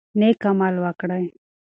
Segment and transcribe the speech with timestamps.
[0.19, 1.25] نیک عمل وکړئ.